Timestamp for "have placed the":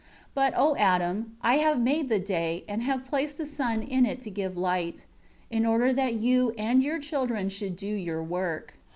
2.81-3.45